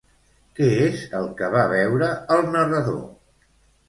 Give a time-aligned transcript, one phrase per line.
[0.59, 2.07] Què és el que va veure
[2.37, 2.99] el narrador?